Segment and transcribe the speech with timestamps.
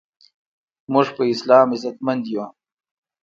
[0.91, 2.45] مونږ په اسلام عزتمند یو